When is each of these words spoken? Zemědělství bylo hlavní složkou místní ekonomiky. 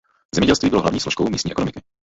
Zemědělství 0.35 0.69
bylo 0.69 0.81
hlavní 0.81 0.99
složkou 0.99 1.29
místní 1.29 1.51
ekonomiky. 1.51 1.81